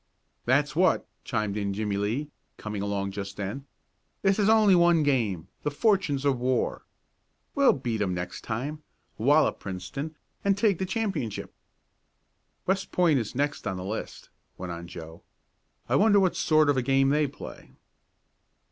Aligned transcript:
"That's 0.45 0.75
what!" 0.75 1.05
chimed 1.23 1.57
in 1.57 1.75
Jimmie 1.75 1.97
Lee, 1.97 2.31
coming 2.57 2.81
along 2.81 3.11
just 3.11 3.37
then. 3.37 3.67
"This 4.23 4.39
is 4.39 4.49
only 4.49 4.73
one 4.73 5.03
game 5.03 5.47
the 5.61 5.69
fortunes 5.69 6.25
of 6.25 6.39
war. 6.39 6.87
We'll 7.53 7.73
beat 7.73 8.01
'em 8.01 8.15
next 8.15 8.41
time; 8.43 8.81
wallop 9.19 9.59
Princeton, 9.59 10.15
and 10.43 10.57
take 10.57 10.79
the 10.79 10.87
championship." 10.87 11.53
"West 12.65 12.91
Point 12.91 13.19
is 13.19 13.35
next 13.35 13.67
on 13.67 13.77
the 13.77 13.85
list," 13.85 14.29
went 14.57 14.71
on 14.71 14.87
Joe. 14.87 15.21
"I 15.87 15.95
wonder 15.97 16.19
what 16.19 16.35
sort 16.35 16.67
of 16.71 16.77
a 16.77 16.81
game 16.81 17.09
they 17.09 17.27
play?" 17.27 17.69